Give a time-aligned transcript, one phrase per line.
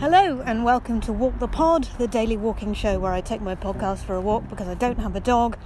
[0.00, 3.54] Hello, and welcome to Walk the Pod, the daily walking show where I take my
[3.54, 5.58] podcast for a walk because I don't have a dog.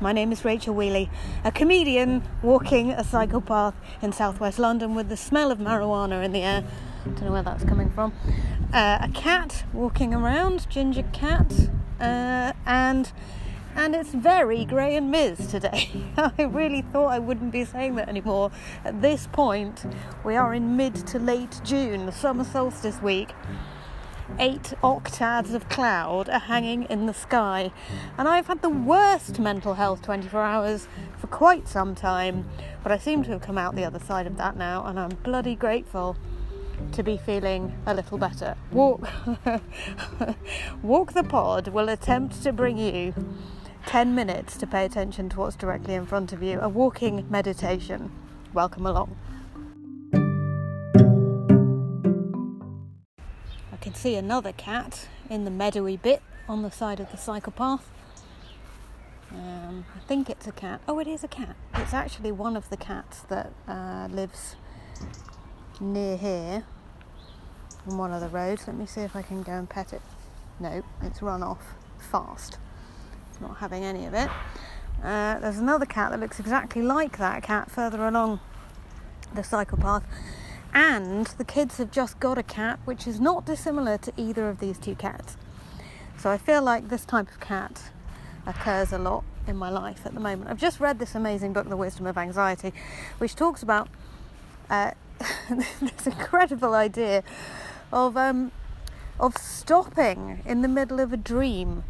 [0.00, 1.08] My name is Rachel Wheeley,
[1.44, 6.32] a comedian walking a cycle path in southwest London with the smell of marijuana in
[6.32, 6.64] the air.
[7.04, 8.12] Don't know where that's coming from.
[8.72, 11.52] Uh, a cat walking around, ginger cat,
[12.00, 13.12] uh, and
[13.76, 15.90] and it's very grey and Miz today.
[16.16, 18.50] I really thought I wouldn't be saying that anymore.
[18.84, 19.84] At this point,
[20.24, 23.32] we are in mid to late June, the summer solstice week.
[24.38, 27.70] Eight oktas of cloud are hanging in the sky,
[28.18, 32.48] and I've had the worst mental health 24 hours for quite some time,
[32.82, 35.10] but I seem to have come out the other side of that now, and I'm
[35.22, 36.16] bloody grateful
[36.92, 38.56] to be feeling a little better.
[38.72, 39.08] Walk,
[40.82, 43.14] Walk the Pod will attempt to bring you
[43.86, 48.10] 10 minutes to pay attention to what's directly in front of you, a walking meditation.
[48.52, 49.16] Welcome along.
[53.96, 57.90] Can see another cat in the meadowy bit on the side of the cycle path.
[59.32, 60.82] Um, I think it's a cat.
[60.86, 61.56] Oh, it is a cat.
[61.74, 64.56] It's actually one of the cats that uh, lives
[65.80, 66.64] near here
[67.86, 68.66] on one of the roads.
[68.66, 70.02] Let me see if I can go and pet it.
[70.60, 72.58] No, it's run off fast
[73.30, 74.28] It's not having any of it.
[75.02, 78.40] Uh, there's another cat that looks exactly like that cat further along
[79.34, 80.04] the cycle path.
[80.76, 84.60] And the kids have just got a cat which is not dissimilar to either of
[84.60, 85.38] these two cats.
[86.18, 87.84] So I feel like this type of cat
[88.46, 90.50] occurs a lot in my life at the moment.
[90.50, 92.74] I've just read this amazing book, The Wisdom of Anxiety,
[93.16, 93.88] which talks about
[94.68, 94.90] uh,
[95.48, 97.24] this incredible idea
[97.90, 98.52] of um,
[99.18, 101.84] of stopping in the middle of a dream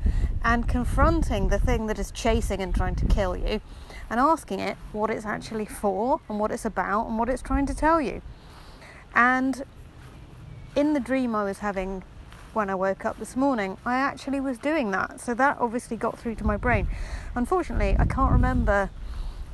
[0.44, 3.60] and confronting the thing that is chasing and trying to kill you
[4.08, 7.66] and asking it what it's actually for and what it's about and what it's trying
[7.66, 8.22] to tell you.
[9.16, 9.64] And
[10.76, 12.04] in the dream I was having
[12.52, 15.20] when I woke up this morning, I actually was doing that.
[15.20, 16.86] So that obviously got through to my brain.
[17.34, 18.90] Unfortunately, I can't remember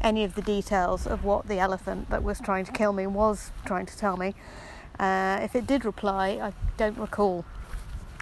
[0.01, 3.53] any of the details of what the elephant that was trying to kill me was
[3.65, 4.35] trying to tell me.
[4.99, 7.45] Uh, if it did reply, I don't recall.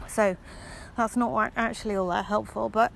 [0.07, 0.37] So
[0.97, 2.93] that's not actually all that helpful, but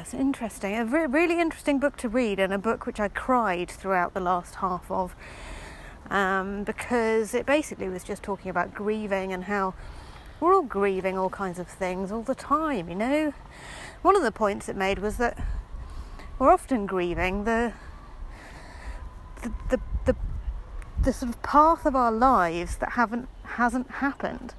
[0.00, 0.74] it's interesting.
[0.76, 4.20] A re- really interesting book to read, and a book which I cried throughout the
[4.20, 5.14] last half of
[6.10, 9.74] um, because it basically was just talking about grieving and how
[10.40, 13.32] we're all grieving all kinds of things all the time, you know.
[14.02, 15.36] One of the points it made was that
[16.38, 17.72] we're often grieving the
[19.42, 20.16] the the, the,
[21.02, 24.54] the sort of path of our lives that haven't hasn't happened.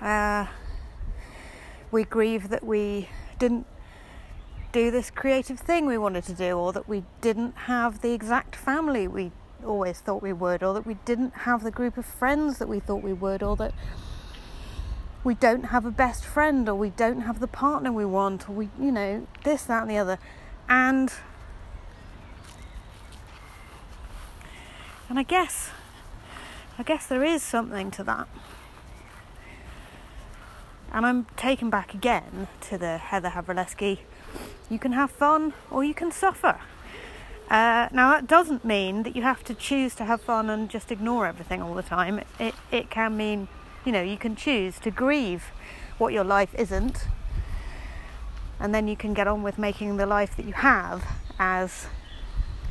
[0.00, 0.46] Uh,
[1.90, 3.08] we grieve that we
[3.38, 3.66] didn't
[4.72, 8.56] do this creative thing we wanted to do, or that we didn't have the exact
[8.56, 9.32] family we
[9.66, 12.80] always thought we would, or that we didn't have the group of friends that we
[12.80, 13.74] thought we would, or that
[15.24, 18.52] we don't have a best friend, or we don't have the partner we want, or
[18.52, 20.18] we, you know, this, that, and the other.
[20.68, 21.12] And
[25.08, 25.70] and I guess
[26.78, 28.28] I guess there is something to that.
[30.92, 33.98] And I'm taken back again to the Heather Havrilesky
[34.68, 36.58] you can have fun or you can suffer.
[37.48, 40.90] Uh, now, that doesn't mean that you have to choose to have fun and just
[40.90, 42.20] ignore everything all the time.
[42.40, 43.46] It, it can mean,
[43.84, 45.44] you know, you can choose to grieve
[45.98, 47.06] what your life isn't,
[48.58, 51.04] and then you can get on with making the life that you have
[51.38, 51.86] as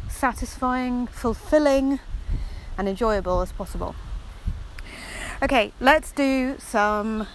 [0.10, 2.00] satisfying, fulfilling,
[2.78, 3.96] and enjoyable as possible.
[5.42, 7.28] Okay, let's do some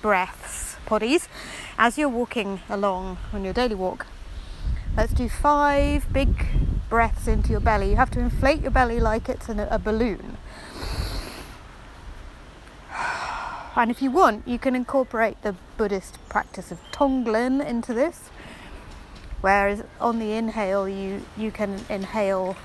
[0.00, 1.28] breaths, poddies,
[1.76, 4.06] as you're walking along on your daily walk.
[4.96, 6.46] Let's do five big
[6.90, 7.90] breaths into your belly.
[7.90, 10.36] You have to inflate your belly like it's an, a balloon.
[13.76, 18.28] And if you want, you can incorporate the Buddhist practice of Tonglen into this.
[19.40, 22.56] Whereas on the inhale, you, you can inhale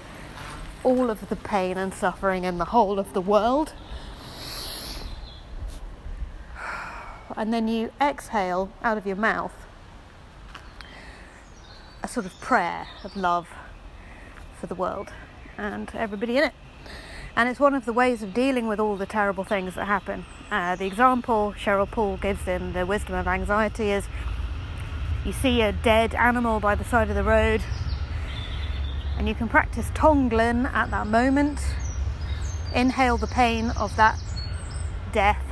[0.84, 3.74] all of the pain and suffering in the whole of the world.
[7.38, 9.54] and then you exhale out of your mouth
[12.04, 13.48] a sort of prayer of love
[14.66, 15.10] for the world
[15.58, 16.54] and everybody in it.
[17.36, 20.26] And it's one of the ways of dealing with all the terrible things that happen.
[20.50, 24.08] Uh, the example Sheryl Paul gives in The Wisdom of Anxiety is
[25.26, 27.62] you see a dead animal by the side of the road,
[29.18, 31.60] and you can practice Tonglen at that moment.
[32.74, 34.20] Inhale the pain of that
[35.12, 35.44] death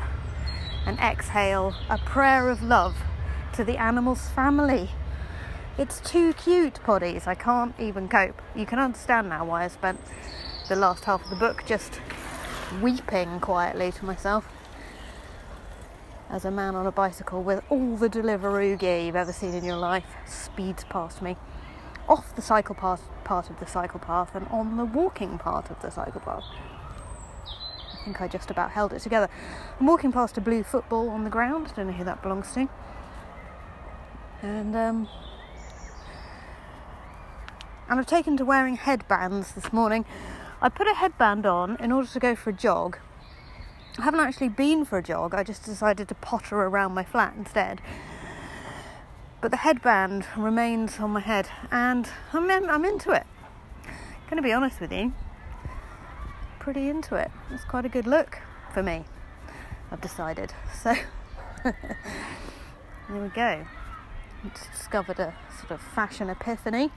[0.85, 2.95] and exhale a prayer of love
[3.53, 4.89] to the animal's family.
[5.75, 7.25] It's too cute, poddies.
[7.25, 8.39] I can't even cope.
[8.55, 9.99] You can understand now why I spent
[10.69, 11.99] the last half of the book just
[12.79, 14.47] weeping quietly to myself.
[16.29, 19.63] as a man on a bicycle with all the Deliveroo gear you've ever seen in
[19.63, 21.37] your life speeds past me
[22.07, 25.81] off the cycle path part of the cycle path and on the walking part of
[25.81, 26.43] the cycle path.
[27.47, 29.29] I think I just about held it together.
[29.79, 31.73] I'm walking past a blue football on the ground.
[31.75, 32.67] Don't know who that belongs to.
[34.41, 35.07] And um,
[37.93, 40.03] and I've taken to wearing headbands this morning.
[40.63, 42.97] I put a headband on in order to go for a jog.
[43.99, 45.35] I haven't actually been for a jog.
[45.35, 47.81] I just decided to potter around my flat instead.
[49.41, 53.27] But the headband remains on my head, and I'm in, I'm into it.
[54.27, 55.13] Going to be honest with you,
[56.57, 57.29] pretty into it.
[57.51, 58.39] It's quite a good look
[58.73, 59.05] for me.
[59.91, 60.51] I've decided.
[60.81, 60.95] So
[61.63, 61.75] there
[63.11, 63.67] we go.
[64.71, 66.89] Discovered a sort of fashion epiphany.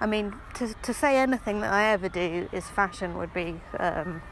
[0.00, 4.22] I mean, to, to say anything that I ever do is fashion would be um,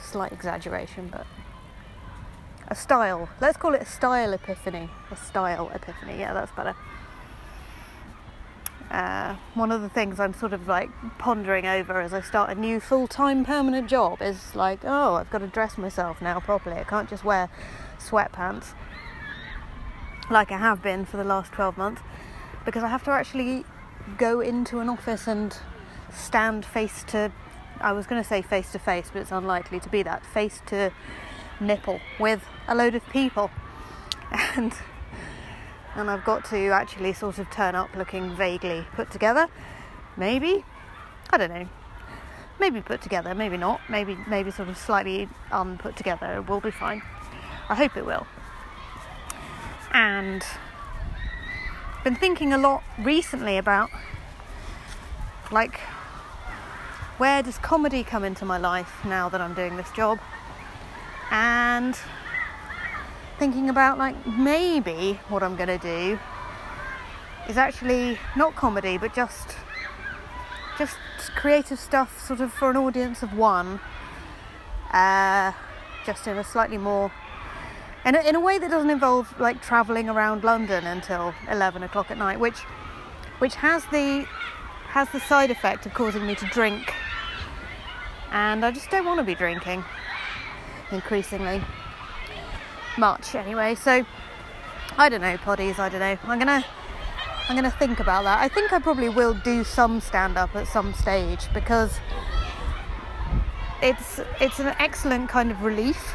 [0.00, 1.26] slight exaggeration, but
[2.68, 3.28] a style.
[3.40, 4.88] Let's call it a style epiphany.
[5.10, 6.18] A style epiphany.
[6.18, 6.74] Yeah, that's better.
[8.90, 12.54] Uh, one of the things I'm sort of like pondering over as I start a
[12.54, 16.76] new full time permanent job is like, oh, I've got to dress myself now properly.
[16.76, 17.48] I can't just wear
[17.98, 18.74] sweatpants
[20.30, 22.02] like I have been for the last 12 months
[22.64, 23.64] because I have to actually
[24.18, 25.56] go into an office and
[26.12, 27.32] stand face to,
[27.80, 30.60] I was going to say face to face, but it's unlikely to be that, face
[30.66, 30.92] to
[31.60, 33.50] nipple with a load of people.
[34.56, 34.72] And
[35.94, 39.48] and I've got to actually sort of turn up looking vaguely put together.
[40.16, 40.64] Maybe.
[41.30, 41.68] I don't know.
[42.58, 43.80] Maybe put together, maybe not.
[43.90, 46.36] Maybe maybe sort of slightly um put together.
[46.36, 47.02] It will be fine.
[47.68, 48.26] I hope it will.
[49.92, 50.42] And
[52.04, 53.90] been thinking a lot recently about
[55.50, 55.78] like
[57.18, 60.18] where does comedy come into my life now that I'm doing this job?
[61.32, 61.98] and
[63.38, 66.18] thinking about like maybe what I'm going to do
[67.48, 69.56] is actually not comedy but just
[70.78, 70.96] just
[71.34, 73.80] creative stuff sort of for an audience of one
[74.92, 75.52] uh,
[76.04, 77.10] just in a slightly more
[78.04, 82.10] in a, in a way that doesn't involve like traveling around London until 11 o'clock
[82.10, 82.60] at night which
[83.38, 84.26] which has the
[84.88, 86.92] has the side effect of causing me to drink
[88.30, 89.84] and I just don't want to be drinking
[90.90, 91.62] increasingly
[92.98, 93.74] much anyway.
[93.74, 94.04] So
[94.96, 96.18] I don't know, poddies, I don't know.
[96.24, 96.64] I'm gonna
[97.48, 98.40] I'm gonna think about that.
[98.40, 101.98] I think I probably will do some stand up at some stage because
[103.82, 106.14] it's it's an excellent kind of relief.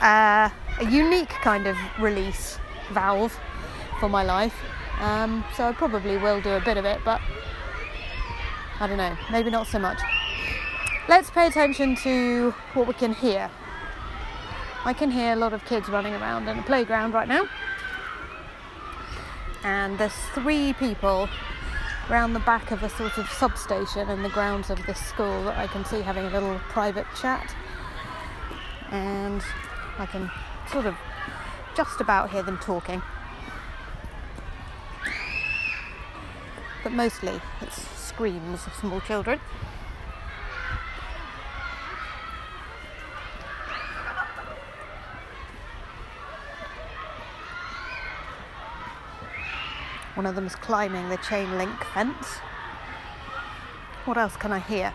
[0.00, 0.48] Uh,
[0.80, 2.58] a unique kind of release
[2.92, 3.38] valve
[3.98, 4.54] for my life.
[5.00, 7.20] Um, so I probably will do a bit of it, but
[8.80, 9.98] I don't know, maybe not so much.
[11.08, 13.50] Let's pay attention to what we can hear.
[14.84, 17.46] I can hear a lot of kids running around in a playground right now.
[19.62, 21.28] And there's three people
[22.08, 25.58] around the back of a sort of substation in the grounds of this school that
[25.58, 27.54] I can see having a little private chat.
[28.90, 29.42] And
[29.98, 30.30] I can
[30.70, 30.96] sort of
[31.76, 33.02] just about hear them talking.
[36.82, 39.40] But mostly it's screams of small children.
[50.14, 52.26] One of them is climbing the chain link fence.
[54.04, 54.92] What else can I hear?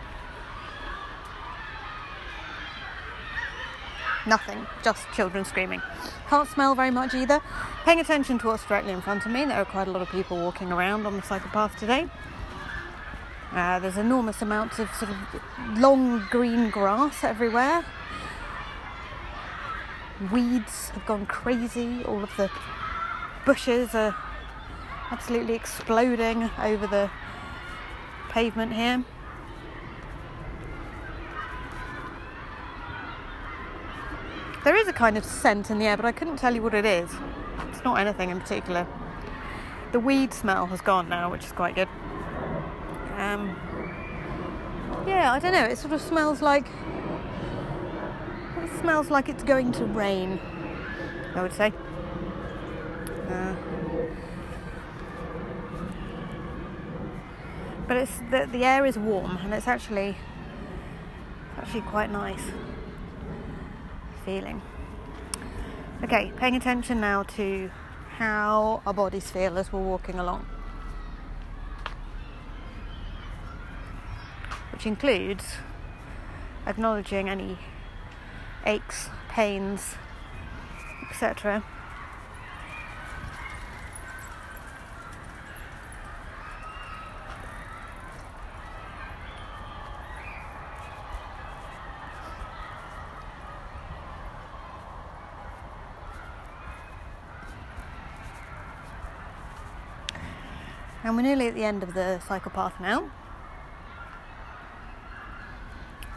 [4.26, 5.80] Nothing, just children screaming.
[6.28, 7.40] Can't smell very much either.
[7.84, 10.08] Paying attention to what's directly in front of me, there are quite a lot of
[10.08, 12.08] people walking around on the cycle path today.
[13.52, 15.16] Uh, there's enormous amounts of sort of
[15.78, 17.84] long green grass everywhere.
[20.32, 22.02] Weeds have gone crazy.
[22.04, 22.50] All of the
[23.44, 24.16] bushes are
[25.10, 27.10] absolutely exploding over the
[28.30, 29.04] pavement here.
[34.66, 36.74] There is a kind of scent in the air, but I couldn't tell you what
[36.74, 37.08] it is.
[37.68, 38.84] It's not anything in particular.
[39.92, 41.86] The weed smell has gone now, which is quite good.
[43.16, 43.56] Um,
[45.06, 45.62] yeah, I don't know.
[45.62, 46.66] It sort of smells like
[48.56, 50.40] it smells like it's going to rain.
[51.36, 51.72] I would say.
[53.30, 53.54] Uh,
[57.86, 60.16] but it's the, the air is warm and it's actually
[61.56, 62.50] actually quite nice
[64.26, 64.60] feeling.
[66.02, 67.70] Okay, paying attention now to
[68.18, 70.44] how our bodies feel as we're walking along.
[74.72, 75.44] Which includes
[76.66, 77.56] acknowledging any
[78.66, 79.94] aches, pains,
[81.08, 81.62] etc.
[101.06, 103.12] And we're nearly at the end of the cycle path now.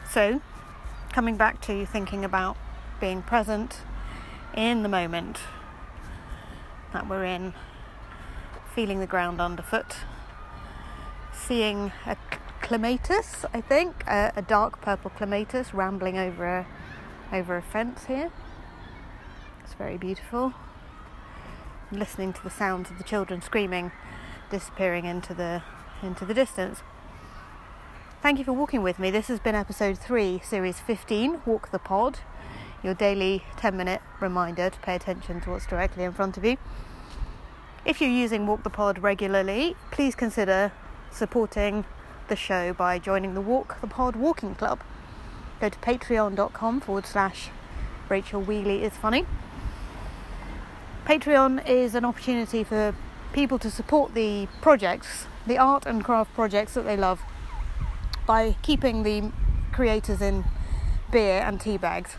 [0.10, 0.42] So,
[1.14, 2.58] coming back to thinking about
[3.00, 3.82] being present
[4.56, 5.42] in the moment
[6.92, 7.54] that we're in,
[8.74, 9.98] feeling the ground underfoot,
[11.32, 12.18] seeing a
[12.64, 16.68] clematis, I think, a, a dark purple clematis rambling over a,
[17.32, 18.32] over a fence here.
[19.64, 20.56] It's very beautiful.
[21.92, 23.92] Listening to the sounds of the children screaming,
[24.50, 25.62] disappearing into the
[26.02, 26.82] into the distance.
[28.22, 29.12] Thank you for walking with me.
[29.12, 32.20] This has been episode 3, series 15, Walk the Pod,
[32.84, 36.58] your daily 10 minute reminder to pay attention to what's directly in front of you.
[37.86, 40.74] If you're using Walk the Pod regularly, please consider
[41.12, 41.86] supporting
[42.28, 44.82] the show by joining the Walk the Pod Walking Club.
[45.62, 47.50] Go to patreon.com forward slash
[48.10, 49.26] Rachel Wheeley is funny.
[51.06, 52.94] Patreon is an opportunity for
[53.40, 57.22] people to support the projects, the art and craft projects that they love,
[58.28, 59.32] by keeping the
[59.72, 60.44] creators in
[61.10, 62.18] beer and tea bags.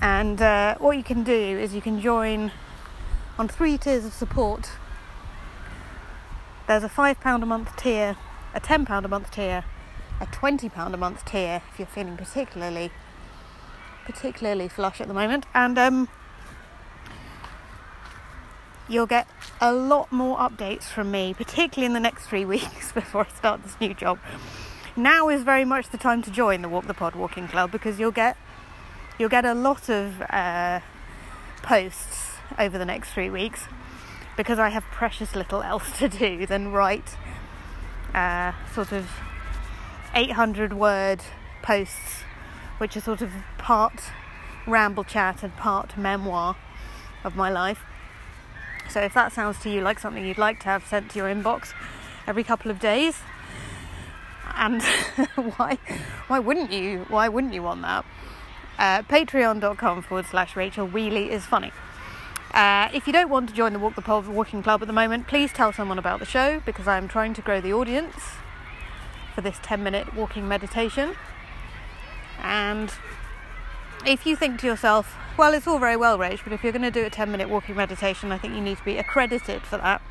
[0.00, 2.50] And uh, what you can do is you can join
[3.38, 4.72] on three tiers of support.
[6.66, 8.16] There's a £5 a month tier,
[8.54, 9.64] a £10 a month tier,
[10.20, 12.90] a £20 a month tier if you're feeling particularly
[14.04, 15.46] particularly flush at the moment.
[15.54, 16.08] And um,
[18.88, 19.28] you'll get
[19.60, 23.62] a lot more updates from me, particularly in the next three weeks before I start
[23.62, 24.18] this new job.
[24.96, 28.00] Now is very much the time to join the Walk the Pod Walking Club because
[28.00, 28.36] you'll get
[29.18, 30.80] you'll get a lot of uh,
[31.62, 33.66] posts over the next three weeks
[34.36, 37.16] because I have precious little else to do than write
[38.14, 39.08] uh, sort of
[40.14, 41.20] 800 word
[41.62, 42.22] posts,
[42.78, 44.00] which are sort of part
[44.66, 46.56] ramble chat and part memoir
[47.24, 47.84] of my life.
[48.88, 51.28] So if that sounds to you like something you'd like to have sent to your
[51.28, 51.72] inbox
[52.26, 53.20] every couple of days,
[54.54, 54.82] and
[55.56, 55.78] why
[56.26, 58.04] why wouldn't you why wouldn't you want that?
[58.78, 61.72] Uh, Patreon.com forward slash Rachel Wheeley is funny.
[62.54, 64.94] Uh, if you don't want to join the Walk the Pod Walking Club at the
[64.94, 68.14] moment, please tell someone about the show because I'm trying to grow the audience
[69.34, 71.14] for this 10 minute walking meditation.
[72.42, 72.92] And
[74.06, 76.82] if you think to yourself, well, it's all very well, Rach, but if you're going
[76.82, 79.76] to do a 10 minute walking meditation, I think you need to be accredited for
[79.78, 80.02] that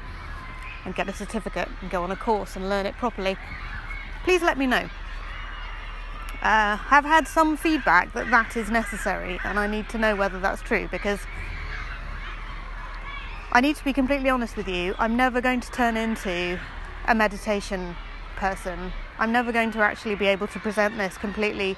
[0.85, 3.37] and get a certificate and go on a course and learn it properly.
[4.23, 4.89] Please let me know.
[6.41, 10.39] Uh, I've had some feedback that that is necessary, and I need to know whether
[10.39, 11.19] that's true because
[13.51, 14.93] I need to be completely honest with you.
[14.99, 16.59] I'm never going to turn into
[17.05, 17.95] a meditation
[18.35, 18.93] person.
[19.17, 21.75] I'm never going to actually be able to present this completely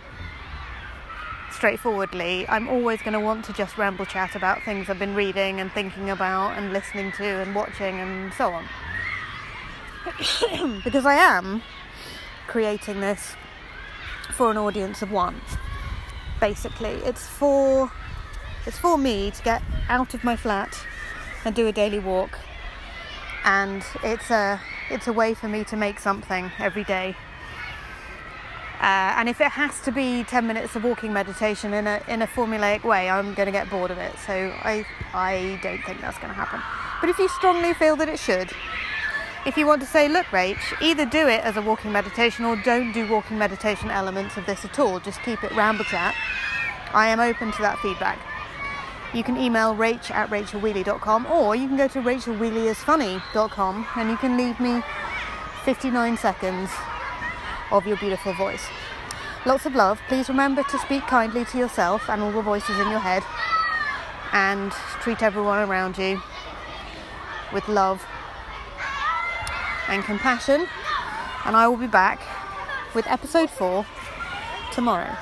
[1.52, 5.60] straightforwardly, I'm always going to want to just ramble chat about things I've been reading
[5.60, 8.66] and thinking about and listening to and watching and so on.
[10.84, 11.62] because I am
[12.48, 13.36] creating this
[14.32, 15.42] for an audience of one.
[16.40, 17.92] Basically, it's for
[18.66, 20.86] it's for me to get out of my flat
[21.44, 22.40] and do a daily walk,
[23.44, 27.16] and it's a it's a way for me to make something every day
[28.80, 32.22] uh, and if it has to be 10 minutes of walking meditation in a, in
[32.22, 34.18] a formulaic way, I'm going to get bored of it.
[34.26, 36.62] So I, I don't think that's going to happen.
[37.02, 38.54] But if you strongly feel that it should,
[39.46, 42.56] if you want to say, look, Rach, either do it as a walking meditation or
[42.56, 46.16] don't do walking meditation elements of this at all, just keep it ramble chat,
[46.94, 48.18] I am open to that feedback.
[49.14, 54.38] You can email rach at rachelwheeley.com or you can go to rachelwheeleyisfunny.com and you can
[54.38, 54.82] leave me
[55.66, 56.70] 59 seconds
[57.72, 58.66] of your beautiful voice.
[59.46, 60.02] Lots of love.
[60.08, 63.24] Please remember to speak kindly to yourself and all the voices in your head
[64.34, 64.72] and
[65.02, 66.22] treat everyone around you
[67.54, 68.06] with love
[69.88, 70.68] and compassion.
[71.46, 72.22] And I will be back
[72.94, 73.86] with episode 4
[74.72, 75.16] tomorrow.